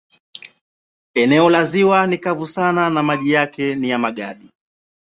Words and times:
Eneo 1.15 1.49
la 1.49 1.63
ziwa 1.63 2.07
ni 2.07 2.17
kavu 2.17 2.47
sana 2.47 2.89
na 2.89 3.03
maji 3.03 3.31
yake 3.31 3.75
ni 3.75 3.89
ya 3.89 3.99
magadi. 3.99 4.51